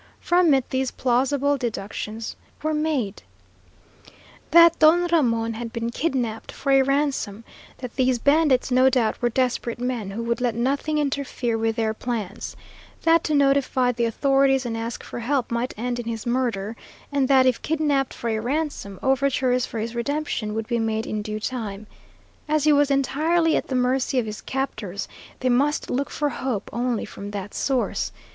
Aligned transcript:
From 0.19 0.51
it 0.55 0.67
these 0.71 0.89
plausible 0.89 1.57
deductions 1.59 2.35
were 2.63 2.73
made: 2.73 3.21
That 4.49 4.79
Don 4.79 5.05
Ramon 5.05 5.53
had 5.53 5.71
been 5.71 5.91
kidnapped 5.91 6.51
for 6.51 6.71
a 6.71 6.81
ransom; 6.81 7.43
that 7.77 7.95
these 7.95 8.17
bandits 8.17 8.71
no 8.71 8.89
doubt 8.89 9.21
were 9.21 9.29
desperate 9.29 9.77
men 9.77 10.09
who 10.09 10.23
would 10.23 10.41
let 10.41 10.55
nothing 10.55 10.97
interfere 10.97 11.55
with 11.55 11.75
their 11.75 11.93
plans; 11.93 12.55
that 13.03 13.23
to 13.25 13.35
notify 13.35 13.91
the 13.91 14.05
authorities 14.05 14.65
and 14.65 14.75
ask 14.75 15.03
for 15.03 15.19
help 15.19 15.51
might 15.51 15.75
end 15.77 15.99
in 15.99 16.07
his 16.07 16.25
murder; 16.25 16.75
and 17.11 17.27
that 17.27 17.45
if 17.45 17.61
kidnapped 17.61 18.15
for 18.15 18.31
a 18.31 18.39
ransom, 18.39 18.97
overtures 19.03 19.67
for 19.67 19.77
his 19.77 19.93
redemption 19.93 20.55
would 20.55 20.65
be 20.65 20.79
made 20.79 21.05
in 21.05 21.21
due 21.21 21.39
time. 21.39 21.85
As 22.49 22.63
he 22.63 22.73
was 22.73 22.89
entirely 22.89 23.55
at 23.55 23.67
the 23.67 23.75
mercy 23.75 24.17
of 24.17 24.25
his 24.25 24.41
captors, 24.41 25.07
they 25.41 25.49
must 25.49 25.91
look 25.91 26.09
for 26.09 26.29
hope 26.29 26.71
only 26.73 27.05
from 27.05 27.29
that 27.29 27.53
source. 27.53 28.11